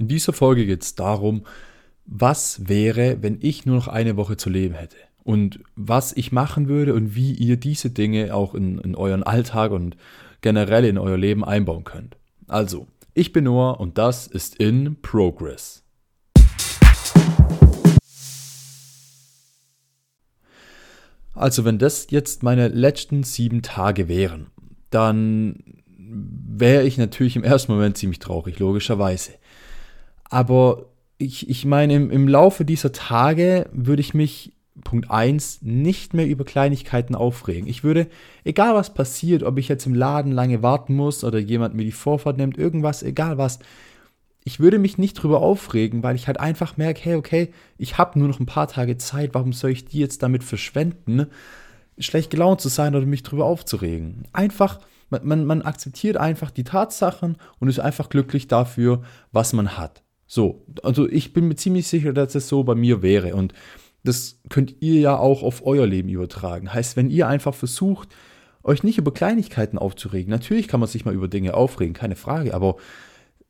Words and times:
In 0.00 0.06
dieser 0.06 0.32
Folge 0.32 0.64
geht 0.64 0.84
es 0.84 0.94
darum, 0.94 1.42
was 2.06 2.68
wäre, 2.68 3.20
wenn 3.20 3.38
ich 3.40 3.66
nur 3.66 3.74
noch 3.74 3.88
eine 3.88 4.16
Woche 4.16 4.36
zu 4.36 4.48
leben 4.48 4.76
hätte 4.76 4.96
und 5.24 5.58
was 5.74 6.16
ich 6.16 6.30
machen 6.30 6.68
würde 6.68 6.94
und 6.94 7.16
wie 7.16 7.32
ihr 7.32 7.56
diese 7.56 7.90
Dinge 7.90 8.32
auch 8.32 8.54
in, 8.54 8.78
in 8.78 8.94
euren 8.94 9.24
Alltag 9.24 9.72
und 9.72 9.96
generell 10.40 10.84
in 10.84 10.98
euer 10.98 11.16
Leben 11.16 11.44
einbauen 11.44 11.82
könnt. 11.82 12.16
Also, 12.46 12.86
ich 13.12 13.32
bin 13.32 13.44
Noah 13.44 13.80
und 13.80 13.98
das 13.98 14.28
ist 14.28 14.54
in 14.60 15.00
Progress. 15.02 15.82
Also, 21.34 21.64
wenn 21.64 21.78
das 21.78 22.06
jetzt 22.10 22.44
meine 22.44 22.68
letzten 22.68 23.24
sieben 23.24 23.62
Tage 23.62 24.06
wären, 24.06 24.46
dann 24.90 25.58
wäre 25.98 26.86
ich 26.86 26.98
natürlich 26.98 27.34
im 27.34 27.42
ersten 27.42 27.72
Moment 27.72 27.98
ziemlich 27.98 28.20
traurig, 28.20 28.60
logischerweise. 28.60 29.32
Aber 30.28 30.86
ich, 31.18 31.48
ich 31.48 31.64
meine, 31.64 31.94
im, 31.94 32.10
im 32.10 32.28
Laufe 32.28 32.64
dieser 32.64 32.92
Tage 32.92 33.68
würde 33.72 34.00
ich 34.00 34.14
mich, 34.14 34.52
Punkt 34.84 35.10
1, 35.10 35.62
nicht 35.62 36.14
mehr 36.14 36.26
über 36.26 36.44
Kleinigkeiten 36.44 37.14
aufregen. 37.14 37.68
Ich 37.68 37.82
würde, 37.82 38.06
egal 38.44 38.74
was 38.74 38.94
passiert, 38.94 39.42
ob 39.42 39.58
ich 39.58 39.68
jetzt 39.68 39.86
im 39.86 39.94
Laden 39.94 40.32
lange 40.32 40.62
warten 40.62 40.94
muss 40.94 41.24
oder 41.24 41.38
jemand 41.38 41.74
mir 41.74 41.84
die 41.84 41.92
Vorfahrt 41.92 42.36
nimmt, 42.36 42.56
irgendwas, 42.56 43.02
egal 43.02 43.38
was, 43.38 43.58
ich 44.44 44.60
würde 44.60 44.78
mich 44.78 44.96
nicht 44.96 45.14
drüber 45.14 45.40
aufregen, 45.40 46.02
weil 46.02 46.16
ich 46.16 46.26
halt 46.26 46.40
einfach 46.40 46.76
merke, 46.76 47.00
hey, 47.02 47.16
okay, 47.16 47.52
ich 47.76 47.98
habe 47.98 48.18
nur 48.18 48.28
noch 48.28 48.40
ein 48.40 48.46
paar 48.46 48.68
Tage 48.68 48.96
Zeit, 48.96 49.34
warum 49.34 49.52
soll 49.52 49.70
ich 49.70 49.84
die 49.84 49.98
jetzt 49.98 50.22
damit 50.22 50.44
verschwenden, 50.44 51.26
schlecht 51.98 52.30
gelaunt 52.30 52.60
zu 52.60 52.68
sein 52.68 52.94
oder 52.94 53.04
mich 53.04 53.22
drüber 53.22 53.44
aufzuregen? 53.44 54.24
Einfach, 54.32 54.80
man, 55.10 55.26
man, 55.26 55.44
man 55.44 55.62
akzeptiert 55.62 56.16
einfach 56.16 56.50
die 56.50 56.64
Tatsachen 56.64 57.36
und 57.58 57.68
ist 57.68 57.80
einfach 57.80 58.08
glücklich 58.08 58.48
dafür, 58.48 59.02
was 59.32 59.52
man 59.52 59.76
hat. 59.76 60.02
So, 60.28 60.64
also 60.82 61.08
ich 61.08 61.32
bin 61.32 61.48
mir 61.48 61.56
ziemlich 61.56 61.88
sicher, 61.88 62.12
dass 62.12 62.34
es 62.34 62.48
so 62.48 62.62
bei 62.62 62.74
mir 62.74 63.02
wäre. 63.02 63.34
Und 63.34 63.54
das 64.04 64.38
könnt 64.50 64.76
ihr 64.80 65.00
ja 65.00 65.16
auch 65.16 65.42
auf 65.42 65.66
euer 65.66 65.86
Leben 65.86 66.10
übertragen. 66.10 66.72
Heißt, 66.72 66.96
wenn 66.96 67.10
ihr 67.10 67.26
einfach 67.26 67.54
versucht, 67.54 68.10
euch 68.62 68.82
nicht 68.82 68.98
über 68.98 69.12
Kleinigkeiten 69.12 69.78
aufzuregen, 69.78 70.30
natürlich 70.30 70.68
kann 70.68 70.80
man 70.80 70.88
sich 70.88 71.04
mal 71.04 71.14
über 71.14 71.28
Dinge 71.28 71.54
aufregen, 71.54 71.94
keine 71.94 72.16
Frage, 72.16 72.54
aber 72.54 72.76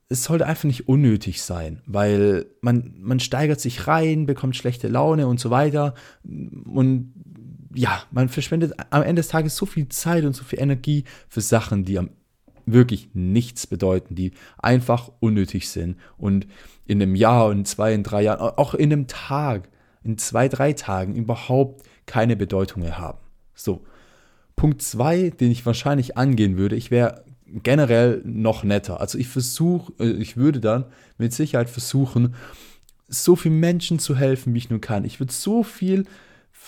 es 0.09 0.25
sollte 0.25 0.47
einfach 0.47 0.65
nicht 0.65 0.89
unnötig 0.89 1.43
sein, 1.43 1.83
weil 1.85 2.47
man, 2.63 2.95
man 2.99 3.21
steigert 3.21 3.61
sich 3.61 3.87
rein, 3.87 4.25
bekommt 4.25 4.57
schlechte 4.57 4.89
Laune 4.89 5.27
und 5.27 5.39
so 5.39 5.51
weiter. 5.51 5.95
Und 6.25 7.13
ja, 7.75 8.03
man 8.11 8.29
verschwendet 8.29 8.73
am 8.91 9.03
Ende 9.03 9.21
des 9.21 9.29
Tages 9.29 9.57
so 9.57 9.67
viel 9.67 9.89
Zeit 9.89 10.25
und 10.25 10.35
so 10.35 10.45
viel 10.45 10.61
Energie 10.61 11.05
für 11.29 11.43
Sachen, 11.43 11.85
die 11.85 11.99
am 11.99 12.11
wirklich 12.73 13.11
nichts 13.15 13.67
bedeuten, 13.67 14.15
die 14.15 14.33
einfach 14.59 15.11
unnötig 15.21 15.69
sind 15.69 15.97
und 16.17 16.47
in 16.87 17.03
einem 17.03 17.15
Jahr, 17.15 17.53
in 17.53 17.65
zwei, 17.65 17.93
in 17.95 18.03
drei 18.03 18.23
Jahren, 18.23 18.41
auch 18.41 18.75
in 18.75 18.93
einem 18.93 19.07
Tag, 19.07 19.69
in 20.03 20.19
zwei, 20.19 20.49
drei 20.49 20.73
Tagen 20.73 21.15
überhaupt 21.15 21.83
keine 22.07 22.37
Bedeutung 22.37 22.83
mehr 22.83 22.99
haben. 22.99 23.19
So. 23.55 23.85
Punkt 24.57 24.83
zwei, 24.83 25.31
den 25.31 25.53
ich 25.53 25.67
wahrscheinlich 25.67 26.17
angehen 26.17 26.57
würde, 26.57 26.75
ich 26.75 26.91
wäre 26.91 27.25
generell 27.47 28.23
noch 28.25 28.65
netter. 28.65 29.01
Also 29.01 29.19
ich 29.19 29.29
versuche, 29.29 29.93
äh, 30.01 30.11
ich 30.21 30.37
würde 30.37 30.61
dann 30.61 30.85
mit 31.17 31.33
Sicherheit 31.33 31.71
versuchen, 31.71 32.35
so 33.09 33.37
vielen 33.37 33.61
Menschen 33.61 33.99
zu 33.99 34.17
helfen, 34.17 34.55
wie 34.55 34.59
ich 34.59 34.71
nur 34.71 34.81
kann. 34.81 35.05
Ich 35.05 35.21
würde 35.21 35.33
so 35.33 35.63
viel 35.63 36.05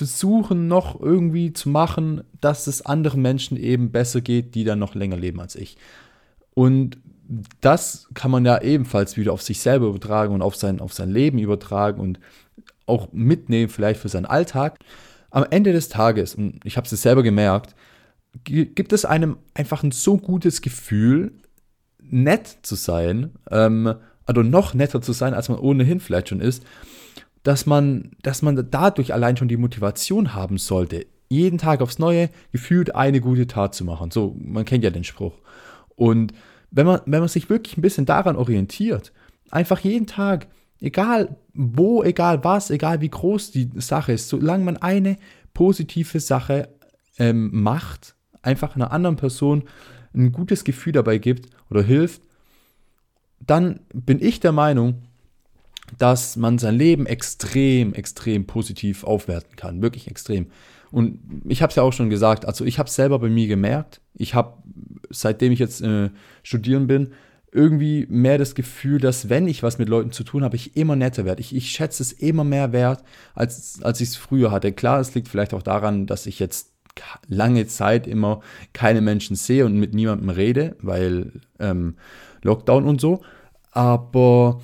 versuchen 0.01 0.67
noch 0.67 0.99
irgendwie 0.99 1.53
zu 1.53 1.69
machen, 1.69 2.23
dass 2.41 2.67
es 2.67 2.81
anderen 2.81 3.21
Menschen 3.21 3.59
eben 3.59 3.93
besser 3.93 4.23
geht, 4.23 4.55
die 4.55 4.65
dann 4.65 4.79
noch 4.79 4.95
länger 4.95 5.19
leben 5.19 5.39
als 5.41 5.57
ich. 5.57 5.77
Und 6.55 6.97
das 7.61 8.09
kann 8.15 8.31
man 8.31 8.47
ja 8.47 8.63
ebenfalls 8.63 9.19
wieder 9.19 9.35
auf 9.35 9.43
sich 9.43 9.61
selber 9.61 9.89
übertragen 9.89 10.33
und 10.33 10.41
auf 10.41 10.57
sein, 10.57 10.81
auf 10.81 10.95
sein 10.95 11.11
Leben 11.11 11.39
übertragen 11.39 12.01
und 12.01 12.19
auch 12.87 13.13
mitnehmen, 13.13 13.69
vielleicht 13.69 14.01
für 14.01 14.09
seinen 14.09 14.25
Alltag. 14.25 14.79
Am 15.31 15.45
Ende 15.51 15.75
des 15.75 15.91
Tages, 15.91 16.35
und 16.35 16.65
ich 16.65 16.79
habe 16.79 16.89
es 16.91 17.03
selber 17.03 17.23
gemerkt, 17.23 17.75
gibt 18.45 18.95
es 18.95 19.05
einem 19.05 19.37
einfach 19.53 19.83
ein 19.83 19.91
so 19.91 20.17
gutes 20.17 20.63
Gefühl, 20.63 21.33
nett 21.99 22.57
zu 22.63 22.75
sein, 22.75 23.33
ähm, 23.51 23.97
also 24.25 24.43
noch 24.43 24.73
netter 24.73 25.03
zu 25.03 25.13
sein, 25.13 25.35
als 25.35 25.51
man 25.51 25.59
ohnehin 25.59 26.01
vielleicht 26.01 26.31
schon 26.31 26.41
ist, 26.41 26.65
dass 27.43 27.67
man, 27.67 28.13
dass 28.23 28.43
man 28.43 28.69
dadurch 28.71 29.15
allein 29.15 29.37
schon 29.37 29.49
die 29.49 29.57
Motivation 29.57 30.35
haben 30.35 30.59
sollte, 30.59 31.07
jeden 31.29 31.59
Tag 31.59 31.81
aufs 31.81 31.99
Neue 31.99 32.29
gefühlt 32.53 32.95
eine 32.95 33.21
gute 33.21 33.47
Tat 33.47 33.75
zu 33.75 33.85
machen. 33.85 34.11
So, 34.11 34.37
man 34.39 34.65
kennt 34.65 34.85
ja 34.85 34.91
den 34.91 35.05
Spruch. 35.05 35.35
Und 35.95 36.33
wenn 36.71 36.87
man, 36.87 37.01
wenn 37.07 37.21
man 37.21 37.29
sich 37.29 37.49
wirklich 37.49 37.77
ein 37.77 37.83
bisschen 37.83 38.07
daran 38.07 38.37
orientiert, 38.37 39.13
einfach 39.51 39.81
jeden 39.81 40.07
Tag, 40.07 40.49
egal 40.81 41.37
wo, 41.55 42.03
egal 42.03 42.43
was, 42.45 42.71
egal 42.71 43.01
wie 43.01 43.09
groß 43.09 43.53
die 43.53 43.71
Sache 43.77 44.13
ist, 44.13 44.29
solange 44.29 44.65
man 44.65 44.77
eine 44.77 45.17
positive 45.55 46.21
Sache 46.21 46.69
ähm, 47.19 47.51
macht, 47.53 48.15
einfach 48.43 48.75
einer 48.75 48.93
anderen 48.93 49.17
Person 49.17 49.65
ein 50.15 50.33
gutes 50.33 50.65
Gefühl 50.65 50.93
dabei 50.93 51.19
gibt 51.19 51.51
oder 51.71 51.83
hilft, 51.83 52.23
dann 53.41 53.81
bin 53.93 54.21
ich 54.21 54.41
der 54.41 54.53
Meinung, 54.53 55.03
dass 56.01 56.37
man 56.37 56.59
sein 56.59 56.77
Leben 56.77 57.05
extrem, 57.05 57.93
extrem 57.93 58.47
positiv 58.47 59.05
aufwerten 59.05 59.55
kann. 59.55 59.83
Wirklich 59.83 60.09
extrem. 60.09 60.47
Und 60.91 61.21
ich 61.47 61.61
habe 61.61 61.71
es 61.71 61.77
ja 61.77 61.83
auch 61.83 61.93
schon 61.93 62.09
gesagt, 62.09 62.47
also 62.47 62.65
ich 62.65 62.79
habe 62.79 62.89
es 62.89 62.95
selber 62.95 63.19
bei 63.19 63.29
mir 63.29 63.47
gemerkt. 63.47 64.01
Ich 64.15 64.35
habe, 64.35 64.55
seitdem 65.11 65.53
ich 65.53 65.59
jetzt 65.59 65.83
äh, 65.83 66.09
studieren 66.43 66.87
bin, 66.87 67.13
irgendwie 67.53 68.07
mehr 68.09 68.39
das 68.39 68.55
Gefühl, 68.55 68.99
dass 68.99 69.29
wenn 69.29 69.47
ich 69.47 69.63
was 69.63 69.77
mit 69.77 69.91
Leuten 69.91 70.11
zu 70.11 70.25
tun 70.25 70.43
habe, 70.43 70.57
ich 70.57 70.75
immer 70.75 70.97
netter 70.97 71.27
werde. 71.27 71.43
Ich, 71.43 71.55
ich 71.55 71.71
schätze 71.71 72.03
es 72.03 72.13
immer 72.13 72.45
mehr 72.45 72.73
wert, 72.73 73.05
als, 73.35 73.83
als 73.83 74.01
ich 74.01 74.09
es 74.09 74.17
früher 74.17 74.51
hatte. 74.51 74.73
Klar, 74.73 75.01
es 75.01 75.15
liegt 75.15 75.29
vielleicht 75.29 75.53
auch 75.53 75.63
daran, 75.63 76.07
dass 76.07 76.25
ich 76.25 76.39
jetzt 76.39 76.73
lange 77.29 77.67
Zeit 77.67 78.07
immer 78.07 78.41
keine 78.73 79.03
Menschen 79.03 79.37
sehe 79.37 79.67
und 79.67 79.77
mit 79.77 79.93
niemandem 79.93 80.31
rede, 80.31 80.77
weil 80.81 81.41
ähm, 81.59 81.97
Lockdown 82.43 82.85
und 82.87 83.03
so. 83.03 83.21
Aber 83.73 84.61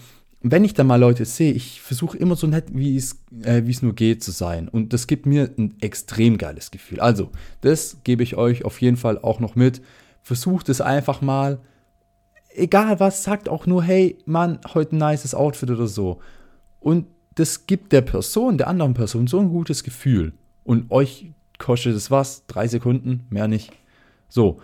wenn 0.53 0.65
ich 0.65 0.75
dann 0.75 0.87
mal 0.87 1.01
Leute 1.01 1.25
sehe, 1.25 1.53
ich 1.53 1.81
versuche 1.81 2.17
immer 2.19 2.37
so 2.37 2.47
nett, 2.47 2.67
wie 2.73 2.97
es, 2.97 3.21
äh, 3.43 3.63
wie 3.65 3.71
es 3.71 3.83
nur 3.83 3.95
geht, 3.95 4.23
zu 4.23 4.31
sein. 4.31 4.69
Und 4.69 4.93
das 4.93 5.07
gibt 5.07 5.27
mir 5.27 5.51
ein 5.57 5.77
extrem 5.81 6.39
geiles 6.39 6.71
Gefühl. 6.71 7.01
Also, 7.01 7.31
das 7.63 7.99
gebe 8.05 8.23
ich 8.23 8.37
euch 8.37 8.65
auf 8.65 8.81
jeden 8.81 8.97
Fall 8.97 9.19
auch 9.19 9.41
noch 9.41 9.57
mit. 9.57 9.81
Versucht 10.23 10.69
es 10.69 10.81
einfach 10.81 11.21
mal. 11.21 11.61
Egal 12.51 13.01
was, 13.01 13.25
sagt 13.25 13.49
auch 13.49 13.67
nur, 13.67 13.83
hey, 13.83 14.19
Mann, 14.25 14.61
heute 14.75 14.97
ein 14.97 14.99
nices 14.99 15.35
Outfit 15.35 15.71
oder 15.71 15.87
so. 15.87 16.21
Und 16.81 17.07
das 17.35 17.67
gibt 17.67 17.93
der 17.93 18.03
Person, 18.03 18.59
der 18.59 18.69
anderen 18.69 18.95
Person 18.95 19.27
so 19.27 19.39
ein 19.39 19.49
gutes 19.49 19.85
Gefühl. 19.85 20.33
Und 20.65 20.91
euch 20.91 21.33
kostet 21.59 21.95
es 21.95 22.11
was? 22.11 22.47
Drei 22.47 22.69
Sekunden? 22.69 23.27
Mehr 23.31 23.49
nicht. 23.49 23.73
So. 24.29 24.61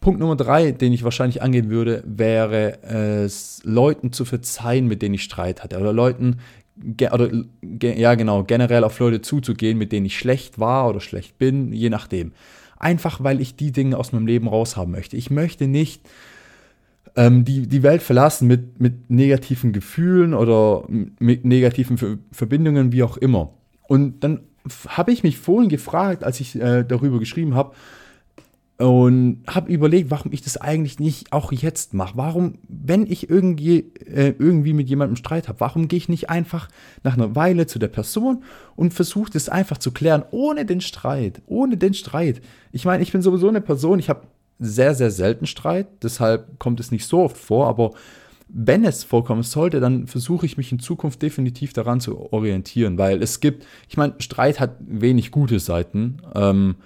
Punkt 0.00 0.20
Nummer 0.20 0.36
drei, 0.36 0.70
den 0.72 0.92
ich 0.92 1.02
wahrscheinlich 1.02 1.42
angehen 1.42 1.70
würde, 1.70 2.02
wäre 2.06 2.82
es, 2.82 3.60
Leuten 3.64 4.12
zu 4.12 4.24
verzeihen, 4.24 4.86
mit 4.86 5.02
denen 5.02 5.16
ich 5.16 5.24
Streit 5.24 5.64
hatte. 5.64 5.78
Oder 5.78 5.92
Leuten, 5.92 6.38
oder 7.12 7.30
ja 7.62 8.14
genau, 8.14 8.44
generell 8.44 8.84
auf 8.84 8.98
Leute 9.00 9.20
zuzugehen, 9.22 9.76
mit 9.76 9.90
denen 9.90 10.06
ich 10.06 10.18
schlecht 10.18 10.58
war 10.58 10.88
oder 10.88 11.00
schlecht 11.00 11.38
bin, 11.38 11.72
je 11.72 11.90
nachdem. 11.90 12.32
Einfach 12.78 13.22
weil 13.24 13.40
ich 13.40 13.56
die 13.56 13.72
Dinge 13.72 13.96
aus 13.98 14.12
meinem 14.12 14.26
Leben 14.28 14.46
raushaben 14.46 14.92
möchte. 14.92 15.16
Ich 15.16 15.30
möchte 15.30 15.66
nicht 15.66 16.08
ähm, 17.16 17.44
die, 17.44 17.66
die 17.66 17.82
Welt 17.82 18.02
verlassen 18.02 18.46
mit, 18.46 18.80
mit 18.80 19.10
negativen 19.10 19.72
Gefühlen 19.72 20.32
oder 20.32 20.84
mit 20.88 21.44
negativen 21.44 22.20
Verbindungen, 22.30 22.92
wie 22.92 23.02
auch 23.02 23.16
immer. 23.16 23.50
Und 23.88 24.22
dann 24.22 24.42
habe 24.86 25.12
ich 25.12 25.24
mich 25.24 25.38
vorhin 25.38 25.68
gefragt, 25.68 26.22
als 26.22 26.40
ich 26.40 26.60
äh, 26.60 26.84
darüber 26.84 27.18
geschrieben 27.18 27.54
habe, 27.54 27.74
und 28.78 29.42
habe 29.48 29.72
überlegt, 29.72 30.12
warum 30.12 30.32
ich 30.32 30.42
das 30.42 30.56
eigentlich 30.56 31.00
nicht 31.00 31.32
auch 31.32 31.50
jetzt 31.50 31.94
mache. 31.94 32.16
Warum, 32.16 32.58
wenn 32.68 33.06
ich 33.06 33.28
irgendwie, 33.28 33.90
äh, 34.06 34.34
irgendwie 34.38 34.72
mit 34.72 34.88
jemandem 34.88 35.16
Streit 35.16 35.48
habe, 35.48 35.58
warum 35.58 35.88
gehe 35.88 35.96
ich 35.96 36.08
nicht 36.08 36.30
einfach 36.30 36.68
nach 37.02 37.14
einer 37.14 37.34
Weile 37.34 37.66
zu 37.66 37.80
der 37.80 37.88
Person 37.88 38.44
und 38.76 38.94
versuche 38.94 39.32
das 39.32 39.48
einfach 39.48 39.78
zu 39.78 39.90
klären, 39.90 40.22
ohne 40.30 40.64
den 40.64 40.80
Streit, 40.80 41.42
ohne 41.46 41.76
den 41.76 41.92
Streit. 41.92 42.40
Ich 42.70 42.84
meine, 42.84 43.02
ich 43.02 43.10
bin 43.10 43.20
sowieso 43.20 43.48
eine 43.48 43.60
Person, 43.60 43.98
ich 43.98 44.08
habe 44.08 44.28
sehr, 44.60 44.94
sehr 44.94 45.10
selten 45.10 45.46
Streit, 45.46 45.88
deshalb 46.02 46.60
kommt 46.60 46.78
es 46.78 46.92
nicht 46.92 47.06
so 47.06 47.22
oft 47.22 47.36
vor, 47.36 47.66
aber 47.66 47.90
wenn 48.48 48.84
es 48.84 49.02
vorkommen 49.02 49.42
sollte, 49.42 49.80
dann 49.80 50.06
versuche 50.06 50.46
ich 50.46 50.56
mich 50.56 50.70
in 50.70 50.78
Zukunft 50.78 51.20
definitiv 51.20 51.72
daran 51.72 52.00
zu 52.00 52.32
orientieren, 52.32 52.96
weil 52.96 53.22
es 53.22 53.40
gibt, 53.40 53.66
ich 53.88 53.96
meine, 53.96 54.14
Streit 54.18 54.60
hat 54.60 54.76
wenig 54.80 55.32
gute 55.32 55.58
Seiten. 55.58 56.18
Ähm, 56.34 56.76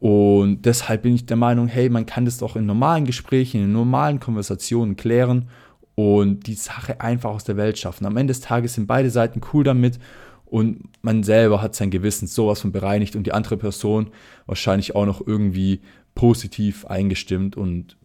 und 0.00 0.62
deshalb 0.62 1.02
bin 1.02 1.14
ich 1.14 1.26
der 1.26 1.36
Meinung, 1.36 1.68
hey, 1.68 1.88
man 1.88 2.06
kann 2.06 2.24
das 2.24 2.38
doch 2.38 2.56
in 2.56 2.66
normalen 2.66 3.04
Gesprächen, 3.04 3.64
in 3.64 3.72
normalen 3.72 4.20
Konversationen 4.20 4.96
klären 4.96 5.48
und 5.94 6.46
die 6.46 6.54
Sache 6.54 7.00
einfach 7.00 7.30
aus 7.30 7.44
der 7.44 7.56
Welt 7.56 7.78
schaffen. 7.78 8.06
Am 8.06 8.16
Ende 8.16 8.32
des 8.32 8.40
Tages 8.40 8.74
sind 8.74 8.86
beide 8.86 9.10
Seiten 9.10 9.40
cool 9.52 9.64
damit 9.64 9.98
und 10.44 10.88
man 11.02 11.22
selber 11.22 11.62
hat 11.62 11.74
sein 11.74 11.90
Gewissen 11.90 12.26
sowas 12.26 12.60
von 12.60 12.72
bereinigt 12.72 13.16
und 13.16 13.26
die 13.26 13.32
andere 13.32 13.56
Person 13.56 14.08
wahrscheinlich 14.46 14.94
auch 14.94 15.06
noch 15.06 15.26
irgendwie 15.26 15.80
positiv 16.14 16.86
eingestimmt 16.86 17.56
und 17.56 17.96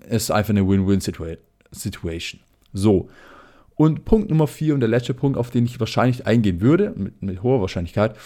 es 0.00 0.24
ist 0.24 0.30
einfach 0.30 0.50
eine 0.50 0.66
Win-Win-Situation. 0.68 2.40
So. 2.72 3.08
Und 3.74 4.04
Punkt 4.04 4.30
Nummer 4.30 4.46
vier 4.46 4.74
und 4.74 4.80
der 4.80 4.88
letzte 4.88 5.14
Punkt, 5.14 5.38
auf 5.38 5.50
den 5.50 5.64
ich 5.64 5.78
wahrscheinlich 5.78 6.26
eingehen 6.26 6.60
würde, 6.60 6.92
mit, 6.96 7.22
mit 7.22 7.42
hoher 7.42 7.60
Wahrscheinlichkeit, 7.60 8.16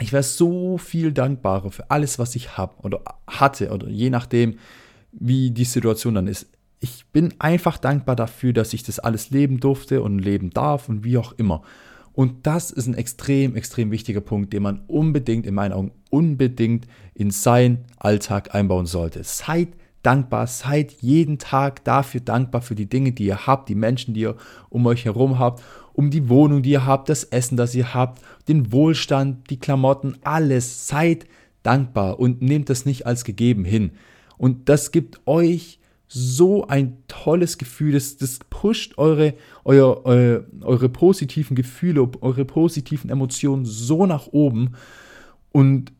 ich 0.00 0.12
wäre 0.12 0.22
so 0.22 0.78
viel 0.78 1.12
dankbarer 1.12 1.70
für 1.70 1.90
alles, 1.90 2.18
was 2.18 2.34
ich 2.34 2.56
habe 2.56 2.74
oder 2.82 3.02
hatte 3.26 3.70
oder 3.70 3.88
je 3.88 4.10
nachdem, 4.10 4.58
wie 5.12 5.50
die 5.50 5.64
Situation 5.64 6.14
dann 6.14 6.26
ist. 6.26 6.48
Ich 6.80 7.06
bin 7.12 7.34
einfach 7.38 7.78
dankbar 7.78 8.16
dafür, 8.16 8.52
dass 8.52 8.72
ich 8.72 8.82
das 8.82 8.98
alles 8.98 9.30
leben 9.30 9.60
durfte 9.60 10.02
und 10.02 10.18
leben 10.18 10.50
darf 10.50 10.88
und 10.88 11.04
wie 11.04 11.16
auch 11.16 11.32
immer. 11.32 11.62
Und 12.12 12.46
das 12.46 12.70
ist 12.70 12.86
ein 12.86 12.94
extrem, 12.94 13.56
extrem 13.56 13.90
wichtiger 13.90 14.20
Punkt, 14.20 14.52
den 14.52 14.62
man 14.62 14.82
unbedingt, 14.86 15.46
in 15.46 15.54
meinen 15.54 15.72
Augen, 15.72 15.92
unbedingt 16.10 16.86
in 17.14 17.30
seinen 17.30 17.84
Alltag 17.96 18.54
einbauen 18.54 18.86
sollte. 18.86 19.24
Seid 19.24 19.68
dankbar, 20.04 20.46
seid 20.46 20.92
jeden 21.00 21.38
Tag 21.38 21.84
dafür 21.84 22.20
dankbar 22.20 22.62
für 22.62 22.74
die 22.74 22.88
Dinge, 22.88 23.12
die 23.12 23.26
ihr 23.26 23.46
habt, 23.46 23.68
die 23.68 23.74
Menschen, 23.74 24.14
die 24.14 24.20
ihr 24.20 24.36
um 24.68 24.86
euch 24.86 25.04
herum 25.04 25.38
habt, 25.38 25.62
um 25.92 26.10
die 26.10 26.28
Wohnung, 26.28 26.62
die 26.62 26.70
ihr 26.70 26.86
habt, 26.86 27.08
das 27.08 27.24
Essen, 27.24 27.56
das 27.56 27.74
ihr 27.74 27.94
habt, 27.94 28.20
den 28.48 28.72
Wohlstand, 28.72 29.50
die 29.50 29.58
Klamotten, 29.58 30.16
alles. 30.22 30.88
Seid 30.88 31.26
dankbar 31.62 32.20
und 32.20 32.42
nehmt 32.42 32.68
das 32.70 32.84
nicht 32.84 33.06
als 33.06 33.24
gegeben 33.24 33.64
hin. 33.64 33.92
Und 34.36 34.68
das 34.68 34.92
gibt 34.92 35.20
euch 35.26 35.78
so 36.08 36.66
ein 36.66 36.98
tolles 37.08 37.58
Gefühl, 37.58 37.92
das, 37.92 38.16
das 38.16 38.38
pusht 38.50 38.98
eure, 38.98 39.34
eure, 39.64 40.46
eure 40.60 40.88
positiven 40.88 41.56
Gefühle, 41.56 42.08
eure 42.20 42.44
positiven 42.44 43.10
Emotionen 43.10 43.64
so 43.64 44.06
nach 44.06 44.28
oben. 44.28 44.74
Und 45.50 45.92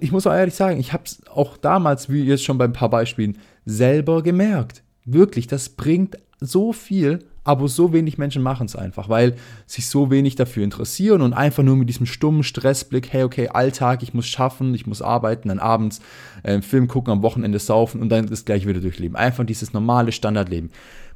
ich 0.00 0.12
muss 0.12 0.26
auch 0.26 0.32
ehrlich 0.32 0.54
sagen, 0.54 0.78
ich 0.78 0.92
habe 0.92 1.04
es 1.04 1.26
auch 1.28 1.56
damals, 1.56 2.08
wie 2.08 2.22
jetzt 2.22 2.44
schon 2.44 2.58
bei 2.58 2.64
ein 2.64 2.72
paar 2.72 2.90
Beispielen, 2.90 3.38
selber 3.64 4.22
gemerkt. 4.22 4.82
Wirklich, 5.04 5.46
das 5.46 5.68
bringt 5.68 6.16
so 6.40 6.72
viel, 6.72 7.20
aber 7.44 7.68
so 7.68 7.92
wenig 7.92 8.16
Menschen 8.16 8.42
machen 8.42 8.66
es 8.66 8.74
einfach, 8.74 9.08
weil 9.08 9.36
sich 9.66 9.86
so 9.88 10.10
wenig 10.10 10.34
dafür 10.34 10.64
interessieren 10.64 11.20
und 11.20 11.34
einfach 11.34 11.62
nur 11.62 11.76
mit 11.76 11.88
diesem 11.88 12.06
stummen 12.06 12.42
Stressblick, 12.42 13.12
hey, 13.12 13.22
okay, 13.22 13.48
Alltag, 13.48 14.02
ich 14.02 14.14
muss 14.14 14.26
schaffen, 14.26 14.74
ich 14.74 14.86
muss 14.86 15.02
arbeiten, 15.02 15.48
dann 15.48 15.58
abends 15.58 16.00
äh, 16.42 16.62
Film 16.62 16.88
gucken, 16.88 17.12
am 17.12 17.22
Wochenende 17.22 17.58
saufen 17.58 18.00
und 18.00 18.08
dann 18.08 18.26
das 18.26 18.46
gleiche 18.46 18.66
wieder 18.66 18.80
durchleben. 18.80 19.16
Einfach 19.16 19.44
dieses 19.44 19.74
normale 19.74 20.12
Standardleben. 20.12 20.70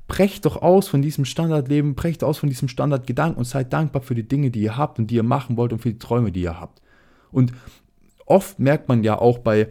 Brecht 0.06 0.44
doch 0.46 0.60
aus 0.60 0.88
von 0.88 1.02
diesem 1.02 1.24
Standardleben, 1.24 1.94
brecht 1.94 2.22
aus 2.22 2.38
von 2.38 2.48
diesem 2.48 2.68
Standardgedanken 2.68 3.38
und 3.38 3.44
seid 3.44 3.72
dankbar 3.72 4.02
für 4.02 4.14
die 4.14 4.26
Dinge, 4.26 4.50
die 4.50 4.60
ihr 4.60 4.76
habt 4.76 4.98
und 4.98 5.10
die 5.10 5.16
ihr 5.16 5.22
machen 5.22 5.56
wollt 5.56 5.72
und 5.72 5.80
für 5.80 5.92
die 5.92 5.98
Träume, 5.98 6.32
die 6.32 6.42
ihr 6.42 6.60
habt. 6.60 6.80
Und 7.30 7.52
oft 8.30 8.58
merkt 8.58 8.88
man 8.88 9.02
ja 9.02 9.18
auch 9.18 9.38
bei, 9.38 9.68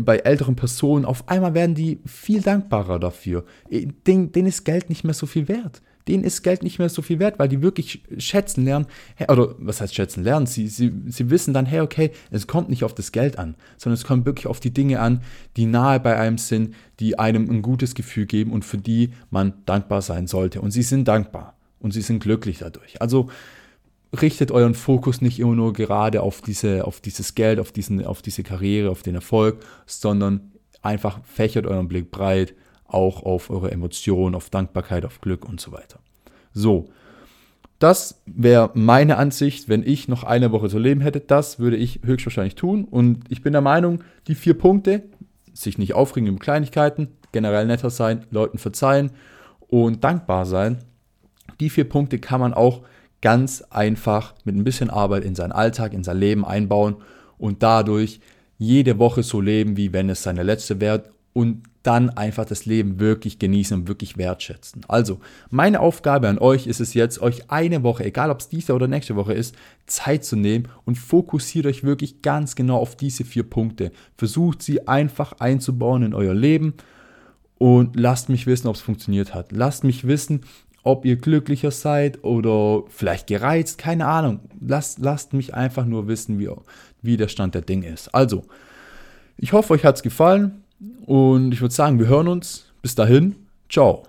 bei 0.00 0.18
älteren 0.18 0.56
Personen, 0.56 1.04
auf 1.04 1.28
einmal 1.28 1.54
werden 1.54 1.74
die 1.74 2.00
viel 2.04 2.42
dankbarer 2.42 2.98
dafür. 2.98 3.44
Denen, 3.70 4.32
denen 4.32 4.48
ist 4.48 4.64
Geld 4.64 4.88
nicht 4.88 5.04
mehr 5.04 5.14
so 5.14 5.26
viel 5.26 5.48
wert. 5.48 5.82
Denen 6.06 6.24
ist 6.24 6.42
Geld 6.42 6.62
nicht 6.62 6.78
mehr 6.78 6.88
so 6.88 7.02
viel 7.02 7.18
wert, 7.18 7.38
weil 7.38 7.48
die 7.48 7.60
wirklich 7.60 8.02
schätzen 8.16 8.64
lernen, 8.64 8.86
oder 9.28 9.54
was 9.58 9.82
heißt 9.82 9.94
schätzen 9.94 10.24
lernen? 10.24 10.46
Sie, 10.46 10.66
sie, 10.66 10.90
sie 11.06 11.28
wissen 11.28 11.52
dann, 11.52 11.66
hey, 11.66 11.80
okay, 11.80 12.12
es 12.30 12.46
kommt 12.46 12.70
nicht 12.70 12.82
auf 12.82 12.94
das 12.94 13.12
Geld 13.12 13.38
an, 13.38 13.56
sondern 13.76 13.94
es 13.94 14.04
kommt 14.04 14.24
wirklich 14.24 14.46
auf 14.46 14.58
die 14.58 14.72
Dinge 14.72 15.00
an, 15.00 15.20
die 15.58 15.66
nahe 15.66 16.00
bei 16.00 16.16
einem 16.16 16.38
sind, 16.38 16.74
die 16.98 17.18
einem 17.18 17.50
ein 17.50 17.60
gutes 17.60 17.94
Gefühl 17.94 18.24
geben 18.24 18.52
und 18.52 18.64
für 18.64 18.78
die 18.78 19.10
man 19.30 19.52
dankbar 19.66 20.00
sein 20.00 20.26
sollte. 20.26 20.62
Und 20.62 20.70
sie 20.70 20.82
sind 20.82 21.06
dankbar 21.08 21.58
und 21.78 21.92
sie 21.92 22.02
sind 22.02 22.20
glücklich 22.20 22.58
dadurch. 22.58 23.02
Also 23.02 23.28
richtet 24.12 24.50
euren 24.50 24.74
Fokus 24.74 25.20
nicht 25.20 25.38
immer 25.38 25.54
nur 25.54 25.72
gerade 25.72 26.22
auf, 26.22 26.40
diese, 26.40 26.86
auf 26.86 27.00
dieses 27.00 27.34
Geld, 27.34 27.60
auf, 27.60 27.72
diesen, 27.72 28.04
auf 28.04 28.22
diese 28.22 28.42
Karriere, 28.42 28.90
auf 28.90 29.02
den 29.02 29.14
Erfolg, 29.14 29.58
sondern 29.86 30.52
einfach 30.82 31.20
fächert 31.24 31.66
euren 31.66 31.88
Blick 31.88 32.10
breit, 32.10 32.54
auch 32.86 33.22
auf 33.22 33.50
eure 33.50 33.70
Emotionen, 33.70 34.34
auf 34.34 34.48
Dankbarkeit, 34.50 35.04
auf 35.04 35.20
Glück 35.20 35.46
und 35.46 35.60
so 35.60 35.72
weiter. 35.72 35.98
So, 36.52 36.88
das 37.78 38.22
wäre 38.26 38.70
meine 38.74 39.18
Ansicht, 39.18 39.68
wenn 39.68 39.86
ich 39.86 40.08
noch 40.08 40.24
eine 40.24 40.50
Woche 40.50 40.68
zu 40.68 40.78
leben 40.78 41.00
hätte. 41.00 41.20
Das 41.20 41.58
würde 41.58 41.76
ich 41.76 42.00
höchstwahrscheinlich 42.02 42.56
tun. 42.56 42.84
Und 42.84 43.24
ich 43.28 43.42
bin 43.42 43.52
der 43.52 43.62
Meinung, 43.62 44.02
die 44.26 44.34
vier 44.34 44.54
Punkte, 44.54 45.04
sich 45.52 45.78
nicht 45.78 45.94
aufregen 45.94 46.28
über 46.28 46.38
Kleinigkeiten, 46.38 47.08
generell 47.30 47.66
netter 47.66 47.90
sein, 47.90 48.24
Leuten 48.30 48.58
verzeihen 48.58 49.10
und 49.68 50.02
dankbar 50.02 50.46
sein, 50.46 50.78
die 51.60 51.70
vier 51.70 51.88
Punkte 51.88 52.18
kann 52.18 52.40
man 52.40 52.54
auch 52.54 52.82
ganz 53.20 53.62
einfach 53.70 54.34
mit 54.44 54.54
ein 54.54 54.64
bisschen 54.64 54.90
Arbeit 54.90 55.24
in 55.24 55.34
seinen 55.34 55.52
Alltag, 55.52 55.92
in 55.92 56.04
sein 56.04 56.18
Leben 56.18 56.44
einbauen 56.44 56.96
und 57.36 57.62
dadurch 57.62 58.20
jede 58.58 58.98
Woche 58.98 59.22
so 59.22 59.40
leben, 59.40 59.76
wie 59.76 59.92
wenn 59.92 60.10
es 60.10 60.22
seine 60.22 60.42
letzte 60.42 60.80
wäre 60.80 61.04
und 61.32 61.62
dann 61.84 62.10
einfach 62.10 62.44
das 62.44 62.66
Leben 62.66 62.98
wirklich 62.98 63.38
genießen 63.38 63.80
und 63.80 63.88
wirklich 63.88 64.18
wertschätzen. 64.18 64.82
Also, 64.88 65.20
meine 65.50 65.80
Aufgabe 65.80 66.28
an 66.28 66.38
euch 66.38 66.66
ist 66.66 66.80
es 66.80 66.92
jetzt, 66.94 67.20
euch 67.20 67.50
eine 67.50 67.82
Woche, 67.82 68.04
egal 68.04 68.30
ob 68.30 68.40
es 68.40 68.48
diese 68.48 68.74
oder 68.74 68.88
nächste 68.88 69.16
Woche 69.16 69.32
ist, 69.32 69.54
Zeit 69.86 70.24
zu 70.24 70.36
nehmen 70.36 70.68
und 70.84 70.98
fokussiert 70.98 71.66
euch 71.66 71.84
wirklich 71.84 72.20
ganz 72.20 72.56
genau 72.56 72.78
auf 72.78 72.96
diese 72.96 73.24
vier 73.24 73.44
Punkte. 73.44 73.92
Versucht 74.16 74.62
sie 74.62 74.86
einfach 74.88 75.34
einzubauen 75.38 76.02
in 76.02 76.14
euer 76.14 76.34
Leben 76.34 76.74
und 77.56 77.98
lasst 77.98 78.28
mich 78.28 78.46
wissen, 78.46 78.66
ob 78.68 78.74
es 78.74 78.82
funktioniert 78.82 79.34
hat. 79.34 79.52
Lasst 79.52 79.84
mich 79.84 80.06
wissen, 80.06 80.42
ob 80.88 81.04
ihr 81.04 81.16
glücklicher 81.16 81.70
seid 81.70 82.24
oder 82.24 82.82
vielleicht 82.88 83.26
gereizt, 83.26 83.76
keine 83.76 84.06
Ahnung. 84.06 84.40
Lasst, 84.58 84.98
lasst 84.98 85.34
mich 85.34 85.54
einfach 85.54 85.84
nur 85.84 86.08
wissen, 86.08 86.38
wie, 86.38 86.48
wie 87.02 87.18
der 87.18 87.28
Stand 87.28 87.54
der 87.54 87.62
Dinge 87.62 87.88
ist. 87.88 88.08
Also, 88.14 88.44
ich 89.36 89.52
hoffe, 89.52 89.74
euch 89.74 89.84
hat 89.84 89.96
es 89.96 90.02
gefallen 90.02 90.64
und 91.04 91.52
ich 91.52 91.60
würde 91.60 91.74
sagen, 91.74 91.98
wir 91.98 92.06
hören 92.06 92.28
uns. 92.28 92.64
Bis 92.80 92.94
dahin, 92.94 93.36
ciao. 93.68 94.04